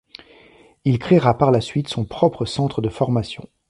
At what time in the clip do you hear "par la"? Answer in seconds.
1.37-1.61